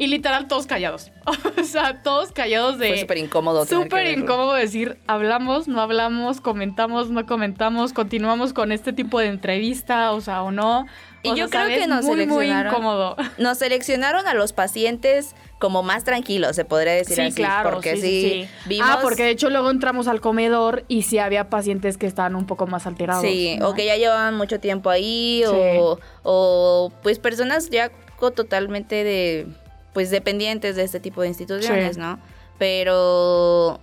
Y 0.00 0.06
literal 0.06 0.48
todos 0.48 0.66
callados. 0.66 1.12
o 1.60 1.62
sea, 1.62 2.02
todos 2.02 2.32
callados 2.32 2.78
de... 2.78 2.88
Fue 2.88 3.00
súper 3.00 3.18
incómodo. 3.18 3.66
Súper 3.66 4.06
incómodo 4.18 4.54
decir, 4.54 4.96
hablamos, 5.06 5.68
no 5.68 5.82
hablamos, 5.82 6.40
comentamos, 6.40 7.10
no 7.10 7.26
comentamos, 7.26 7.92
continuamos 7.92 8.54
con 8.54 8.72
este 8.72 8.94
tipo 8.94 9.18
de 9.20 9.26
entrevista, 9.26 10.12
o 10.12 10.22
sea, 10.22 10.42
o 10.42 10.52
no. 10.52 10.86
Y 11.22 11.34
yo 11.34 11.48
sea, 11.48 11.48
creo 11.48 11.62
¿sabes? 11.64 11.78
que 11.80 11.86
nos 11.86 12.04
muy, 12.06 12.16
muy 12.16 12.46
seleccionaron. 12.46 12.72
incómodo. 12.72 13.16
Nos 13.36 13.58
seleccionaron 13.58 14.26
a 14.26 14.32
los 14.32 14.54
pacientes 14.54 15.34
como 15.58 15.82
más 15.82 16.02
tranquilos, 16.04 16.56
se 16.56 16.64
podría 16.64 16.94
decir 16.94 17.16
Sí, 17.16 17.20
así. 17.20 17.34
claro, 17.34 17.68
Porque 17.70 17.96
sí, 17.96 18.00
sí, 18.00 18.48
sí, 18.48 18.48
vimos. 18.70 18.88
Ah, 18.90 19.00
porque 19.02 19.24
de 19.24 19.30
hecho 19.32 19.50
luego 19.50 19.70
entramos 19.70 20.08
al 20.08 20.22
comedor 20.22 20.86
y 20.88 21.02
sí 21.02 21.18
había 21.18 21.50
pacientes 21.50 21.98
que 21.98 22.06
estaban 22.06 22.36
un 22.36 22.46
poco 22.46 22.66
más 22.66 22.86
alterados. 22.86 23.22
Sí, 23.22 23.56
¿no? 23.58 23.68
o 23.68 23.74
que 23.74 23.84
ya 23.84 23.96
llevaban 23.98 24.34
mucho 24.34 24.60
tiempo 24.60 24.88
ahí, 24.88 25.44
o, 25.46 25.98
o 26.22 26.90
pues 27.02 27.18
personas 27.18 27.68
ya 27.68 27.90
totalmente 28.34 29.04
de, 29.04 29.46
pues 29.92 30.10
dependientes 30.10 30.76
de 30.76 30.82
este 30.84 31.00
tipo 31.00 31.22
de 31.22 31.28
instituciones, 31.28 31.94
Sí. 31.96 32.00
¿no? 32.00 32.18
Pero, 32.58 33.80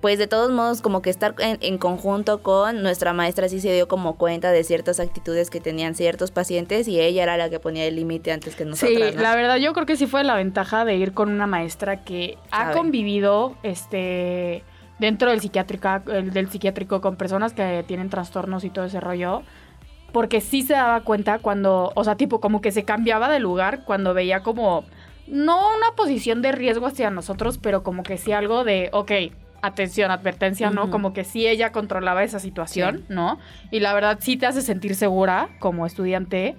pues 0.00 0.18
de 0.18 0.26
todos 0.26 0.50
modos, 0.50 0.82
como 0.82 1.00
que 1.00 1.10
estar 1.10 1.34
en, 1.38 1.58
en 1.60 1.78
conjunto 1.78 2.42
con 2.42 2.82
nuestra 2.82 3.12
maestra 3.12 3.48
sí 3.48 3.60
se 3.60 3.72
dio 3.72 3.86
como 3.88 4.16
cuenta 4.16 4.50
de 4.50 4.64
ciertas 4.64 4.98
actitudes 5.00 5.48
que 5.48 5.60
tenían 5.60 5.94
ciertos 5.94 6.30
pacientes 6.32 6.88
y 6.88 7.00
ella 7.00 7.22
era 7.22 7.36
la 7.36 7.48
que 7.50 7.60
ponía 7.60 7.84
el 7.86 7.94
límite 7.96 8.32
antes 8.32 8.56
que 8.56 8.64
nosotras, 8.64 9.10
Sí, 9.10 9.16
¿no? 9.16 9.22
la 9.22 9.36
verdad 9.36 9.56
yo 9.58 9.72
creo 9.72 9.86
que 9.86 9.96
sí 9.96 10.06
fue 10.06 10.24
la 10.24 10.34
ventaja 10.34 10.84
de 10.84 10.96
ir 10.96 11.14
con 11.14 11.30
una 11.30 11.46
maestra 11.46 12.02
que 12.04 12.36
ha 12.50 12.64
Sabe. 12.64 12.74
convivido 12.76 13.54
este 13.62 14.64
dentro 14.98 15.30
del 15.30 15.40
psiquiátrica 15.40 16.02
el- 16.08 16.32
del 16.32 16.50
psiquiátrico 16.50 17.00
con 17.00 17.16
personas 17.16 17.52
que 17.52 17.84
tienen 17.86 18.10
trastornos 18.10 18.64
y 18.64 18.70
todo 18.70 18.84
ese 18.86 19.00
rollo. 19.00 19.42
Porque 20.12 20.40
sí 20.42 20.62
se 20.62 20.74
daba 20.74 21.00
cuenta 21.00 21.38
cuando, 21.38 21.90
o 21.94 22.04
sea, 22.04 22.16
tipo 22.16 22.40
como 22.40 22.60
que 22.60 22.70
se 22.70 22.84
cambiaba 22.84 23.30
de 23.30 23.38
lugar 23.38 23.84
cuando 23.84 24.12
veía 24.14 24.42
como 24.42 24.84
no 25.26 25.68
una 25.76 25.94
posición 25.96 26.42
de 26.42 26.52
riesgo 26.52 26.86
hacia 26.86 27.10
nosotros, 27.10 27.58
pero 27.58 27.82
como 27.82 28.02
que 28.02 28.18
sí 28.18 28.32
algo 28.32 28.64
de, 28.64 28.88
ok, 28.92 29.12
atención, 29.62 30.10
advertencia, 30.10 30.70
¿no? 30.70 30.90
Como 30.90 31.12
que 31.12 31.24
sí 31.24 31.46
ella 31.46 31.70
controlaba 31.70 32.24
esa 32.24 32.40
situación, 32.40 33.04
¿no? 33.08 33.38
Y 33.70 33.80
la 33.80 33.94
verdad 33.94 34.18
sí 34.20 34.36
te 34.36 34.46
hace 34.46 34.60
sentir 34.60 34.96
segura 34.96 35.48
como 35.60 35.86
estudiante. 35.86 36.56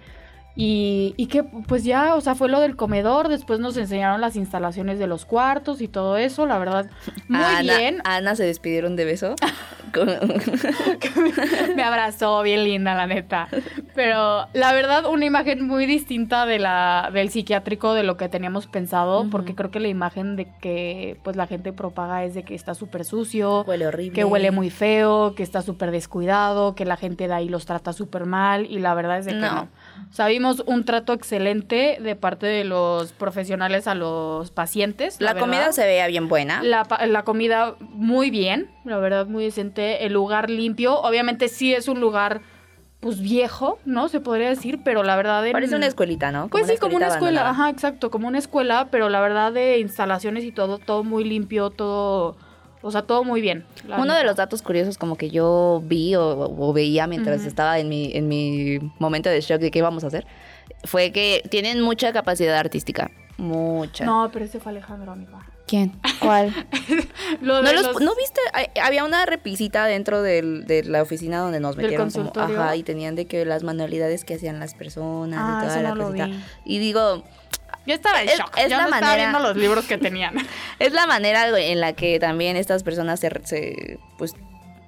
Y, 0.56 1.16
y 1.18 1.26
que 1.28 1.42
pues 1.44 1.84
ya, 1.84 2.14
o 2.14 2.22
sea, 2.22 2.36
fue 2.36 2.48
lo 2.48 2.60
del 2.60 2.76
comedor, 2.76 3.28
después 3.28 3.60
nos 3.60 3.76
enseñaron 3.76 4.22
las 4.22 4.36
instalaciones 4.36 5.00
de 5.00 5.08
los 5.08 5.26
cuartos 5.26 5.82
y 5.82 5.88
todo 5.88 6.16
eso, 6.18 6.46
la 6.46 6.60
verdad, 6.60 6.86
muy 7.28 7.42
Ana, 7.42 7.78
bien. 7.78 8.02
Ana 8.04 8.36
se 8.36 8.44
despidieron 8.44 8.96
de 8.96 9.06
beso. 9.06 9.36
Con- 9.94 10.10
Me 11.76 11.84
abrazó, 11.84 12.42
bien 12.42 12.64
linda, 12.64 12.96
la 12.96 13.06
neta. 13.08 13.48
Pero 13.96 14.48
la 14.54 14.74
verdad, 14.74 15.06
una 15.06 15.26
imagen 15.26 15.68
muy 15.68 15.86
distinta 15.86 16.46
de 16.46 16.58
la, 16.60 17.10
del 17.14 17.30
psiquiátrico 17.30 17.94
de 17.94 18.04
lo 18.04 18.18
que 18.18 18.30
teníamos 18.30 18.68
pensado, 18.68 19.28
porque 19.30 19.54
creo 19.56 19.70
que 19.72 19.80
la 19.80 19.88
imagen 19.90 20.36
de 20.36 20.48
que 20.62 21.20
pues 21.24 21.36
la 21.36 21.46
gente 21.48 21.74
propaga 21.74 22.24
es 22.24 22.34
de 22.34 22.44
que 22.44 22.56
está 22.56 22.74
súper 22.76 23.06
sucio, 23.06 23.64
huele 23.68 23.86
horrible. 23.88 24.14
que 24.14 24.24
huele 24.24 24.52
muy 24.52 24.70
feo, 24.70 25.36
que 25.36 25.44
está 25.44 25.62
súper 25.62 25.92
descuidado, 25.92 26.74
que 26.76 26.86
la 26.86 26.98
gente 26.98 27.28
de 27.28 27.34
ahí 27.34 27.50
los 27.50 27.66
trata 27.66 27.94
súper 27.94 28.26
mal, 28.26 28.66
y 28.66 28.80
la 28.80 28.94
verdad 28.96 29.20
es 29.20 29.26
de 29.26 29.32
que 29.34 29.38
No. 29.40 29.54
no. 29.56 29.68
O 30.10 30.14
sea, 30.16 30.28
vimos 30.28 30.64
un 30.68 30.86
trato 30.86 31.14
excelente 31.14 31.98
de 32.02 32.16
parte 32.16 32.46
de 32.46 32.64
los 32.64 33.14
profesionales 33.14 33.88
a 33.88 33.96
los 33.96 34.52
pacientes. 34.52 35.20
La, 35.20 35.34
la 35.34 35.40
comida 35.40 35.72
se 35.72 35.86
veía 35.86 36.06
bien 36.08 36.28
buena. 36.28 36.62
La, 36.62 36.86
la 37.08 37.24
comida 37.24 37.76
muy 37.80 38.30
bien, 38.30 38.70
la 38.86 38.98
verdad 38.98 39.26
muy 39.26 39.44
decente, 39.46 40.06
el 40.06 40.14
lugar 40.14 40.50
limpio, 40.52 41.00
obviamente 41.02 41.48
sí 41.48 41.74
es 41.74 41.88
un 41.88 42.00
lugar 42.00 42.42
pues 43.00 43.20
viejo, 43.20 43.80
¿no? 43.84 44.08
Se 44.08 44.22
podría 44.22 44.48
decir, 44.50 44.80
pero 44.86 45.04
la 45.04 45.18
verdad... 45.18 45.46
en- 45.46 45.52
Parece 45.52 45.76
una 45.76 45.88
escuelita, 45.88 46.32
¿no? 46.32 46.48
Pues 46.48 46.68
sí, 46.68 46.78
como 46.78 46.96
una 46.96 47.08
escuela, 47.08 47.42
abandonada. 47.42 47.50
ajá, 47.66 47.70
exacto, 47.70 48.10
como 48.10 48.30
una 48.30 48.38
escuela, 48.38 48.88
pero 48.92 49.10
la 49.10 49.20
verdad 49.20 49.52
de 49.52 49.80
instalaciones 49.80 50.46
y 50.46 50.54
todo, 50.54 50.78
todo 50.78 51.04
muy 51.04 51.26
limpio, 51.26 51.70
todo, 51.70 52.38
o 52.84 52.92
sea, 52.92 53.02
todo 53.02 53.24
muy 53.24 53.42
bien. 53.42 53.66
Uno 53.98 54.14
de 54.14 54.24
los 54.24 54.36
datos 54.36 54.62
curiosos 54.62 54.98
como 55.00 55.16
que 55.18 55.30
yo 55.32 55.82
vi 55.86 56.16
o, 56.16 56.24
o 56.60 56.74
veía 56.74 57.08
mientras 57.08 57.44
estaba 57.46 57.80
en 57.80 57.90
mi, 57.90 58.12
en 58.14 58.28
mi 58.28 58.78
momento 59.00 59.30
de 59.30 59.42
shock 59.42 59.60
de 59.60 59.72
qué 59.72 59.80
íbamos 59.80 60.04
a 60.04 60.08
hacer, 60.08 60.28
fue 60.84 61.12
que 61.12 61.42
tienen 61.50 61.82
mucha 61.82 62.14
capacidad 62.14 62.56
artística. 62.58 63.10
Mucha. 63.38 64.06
No, 64.06 64.30
pero 64.32 64.46
ese 64.46 64.60
fue 64.60 64.72
Alejandro, 64.74 65.12
amiga. 65.12 65.40
¿Quién? 65.66 65.94
¿Cuál? 66.20 66.54
Lo 67.42 67.62
¿No, 67.64 67.72
los- 67.74 67.84
los- 67.88 68.02
¿no 68.02 68.14
viste? 68.16 68.40
Hay- 68.54 68.68
Había 68.82 69.04
una 69.06 69.26
repisita 69.26 69.86
dentro 69.86 70.22
del- 70.22 70.66
de 70.68 70.84
la 70.84 71.02
oficina 71.02 71.40
donde 71.40 71.60
nos 71.60 71.76
¿Del 71.76 71.86
metieron 71.86 72.12
como, 72.12 72.32
ajá, 72.36 72.76
y 72.76 72.84
tenían 72.84 73.16
de 73.16 73.26
que 73.26 73.46
las 73.46 73.64
manualidades 73.64 74.24
que 74.26 74.36
hacían 74.36 74.60
las 74.60 74.76
personas 74.76 75.40
Ah, 75.42 75.62
y 75.64 75.68
toda 75.68 75.82
la 75.82 75.96
no 75.96 76.06
cosita. 76.06 76.30
Y 76.66 76.80
digo, 76.80 77.24
Yo 77.86 77.94
estaba 77.94 78.22
en 78.22 78.30
Es- 78.30 78.38
shock. 78.38 78.58
es 78.58 78.70
Yo 78.70 78.78
la 78.78 78.84
no 78.84 78.90
estaba 78.90 79.02
manera- 79.12 79.32
viendo 79.32 79.40
los 79.40 79.58
libros 79.58 79.86
que 79.86 79.98
tenían. 79.98 80.34
Es 80.80 80.94
la 80.94 81.06
manera 81.08 81.48
en 81.60 81.80
la 81.82 81.94
que 81.94 82.20
también 82.20 82.56
estas 82.58 82.84
personas 82.84 83.20
se, 83.20 83.30
se, 83.44 84.00
pues 84.18 84.34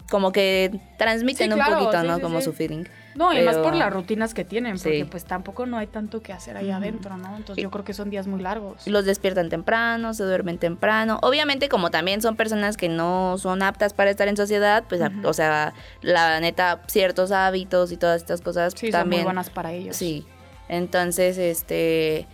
como 0.10 0.32
que 0.32 0.72
transmiten 0.98 1.48
Sí, 1.48 1.54
un 1.54 1.60
claro, 1.60 1.80
poquito, 1.80 2.02
sí, 2.02 2.08
¿no? 2.08 2.16
sí, 2.18 2.22
como 2.22 2.42
su 2.42 2.54
feeling. 2.54 2.84
No, 3.16 3.34
y 3.34 3.42
más 3.44 3.56
por 3.58 3.74
las 3.76 3.92
rutinas 3.94 4.34
que 4.34 4.44
tienen, 4.44 4.78
porque 4.78 5.06
pues 5.10 5.24
tampoco 5.24 5.66
no 5.66 5.78
hay 5.78 5.88
tanto 5.88 6.22
que 6.22 6.34
hacer 6.34 6.58
ahí 6.58 6.70
adentro, 6.70 7.16
¿no? 7.18 7.38
Entonces 7.38 7.64
yo 7.64 7.72
creo 7.72 7.86
que 7.86 7.94
son 7.94 8.10
días 8.10 8.28
muy 8.28 8.42
largos. 8.42 8.86
Los 8.88 9.06
despiertan 9.06 9.48
temprano, 9.50 10.14
se 10.14 10.24
duermen 10.26 10.58
temprano. 10.58 11.18
Obviamente, 11.22 11.70
como 11.70 11.92
también 11.92 12.22
son 12.22 12.36
personas 12.36 12.76
que 12.76 12.90
no 12.90 13.38
son 13.38 13.64
aptas 13.64 13.94
para 13.94 14.10
estar 14.12 14.28
en 14.28 14.36
sociedad, 14.36 14.84
pues, 14.90 15.02
o 15.24 15.34
sea, 15.34 15.74
la 16.02 16.40
neta, 16.42 16.82
ciertos 16.88 17.32
hábitos 17.32 17.92
y 17.94 17.98
todas 17.98 18.22
estas 18.22 18.42
cosas 18.42 18.74
Sí, 18.76 18.88
son 18.88 19.00
también. 19.02 19.22
muy 19.22 19.26
buenas 19.28 19.50
para 19.50 19.72
ellos. 19.72 19.96
Sí. 19.96 20.26
Entonces, 20.68 21.38
este. 21.38 22.28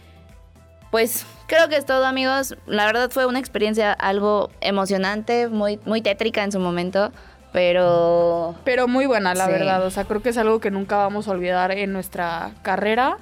Pues 0.91 1.25
creo 1.48 1.69
que 1.69 1.77
es 1.77 1.86
todo, 1.86 2.05
amigos. 2.05 2.55
La 2.67 2.86
verdad 2.86 3.10
fue 3.10 3.25
una 3.25 3.39
experiencia 3.39 3.93
algo 3.93 4.50
emocionante, 4.60 5.48
muy, 5.48 5.79
muy 5.86 6.01
tétrica 6.01 6.43
en 6.43 6.51
su 6.51 6.60
momento, 6.60 7.12
pero 7.53 8.55
Pero 8.65 8.88
muy 8.88 9.05
buena, 9.05 9.33
la 9.33 9.45
Sí. 9.45 9.51
verdad. 9.51 9.86
O 9.86 9.89
sea, 9.89 10.03
creo 10.05 10.21
que 10.21 10.29
es 10.29 10.38
algo 10.38 10.60
que 10.60 10.69
nunca 10.71 10.98
vamos 10.98 11.27
a 11.27 11.31
olvidar 11.31 11.71
en 11.71 11.93
nuestra 11.93 12.51
carrera. 12.62 13.17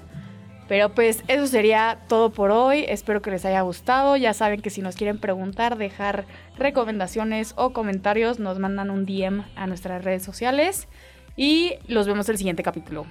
Pero 0.68 0.90
pues 0.90 1.24
eso 1.28 1.48
sería 1.48 1.98
todo 2.08 2.30
por 2.30 2.52
hoy. 2.52 2.86
Espero 2.88 3.24
que 3.24 3.32
les 3.32 3.44
haya 3.44 3.62
gustado. 3.62 4.16
Ya 4.18 4.36
saben 4.36 4.62
que 4.62 4.70
si 4.70 4.84
nos 4.84 4.96
quieren 4.96 5.20
preguntar, 5.20 5.78
dejar 5.78 6.26
recomendaciones 6.60 7.54
o 7.56 7.74
comentarios, 7.74 8.38
nos 8.40 8.60
mandan 8.60 8.92
un 8.92 9.06
DM 9.08 9.44
a 9.56 9.66
nuestras 9.66 10.04
redes 10.04 10.22
sociales. 10.24 10.88
Y 11.36 11.74
los 11.88 12.06
vemos 12.06 12.30
el 12.30 12.38
siguiente 12.38 12.62
capítulo. 12.62 13.08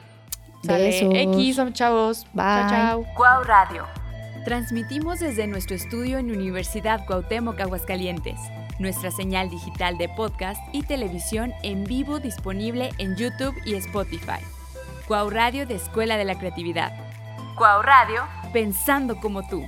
Sale 0.65 0.85
Besos. 0.85 1.12
X, 1.15 1.61
chavos. 1.73 2.27
Bye. 2.33 2.45
Chao, 2.45 2.69
chao. 2.69 3.05
Cuau 3.17 3.43
Radio. 3.43 4.08
Transmitimos 4.45 5.21
desde 5.21 5.47
nuestro 5.47 5.76
estudio 5.76 6.18
en 6.18 6.30
Universidad 6.30 7.04
Cuauhtémoc, 7.07 7.61
Aguascalientes. 7.61 8.38
Nuestra 8.78 9.11
señal 9.11 9.50
digital 9.50 9.99
de 9.99 10.09
podcast 10.09 10.62
y 10.73 10.83
televisión 10.85 11.52
en 11.62 11.85
vivo 11.85 12.21
disponible 12.21 12.90
en 12.99 13.16
YouTube 13.16 13.54
y 13.66 13.75
Spotify. 13.75 14.40
Cuau 15.07 15.28
Radio 15.28 15.66
de 15.66 15.75
Escuela 15.75 16.16
de 16.16 16.25
la 16.25 16.38
Creatividad. 16.38 16.92
Cuau 17.57 17.83
Radio, 17.83 18.23
pensando 18.52 19.18
como 19.21 19.47
tú. 19.49 19.66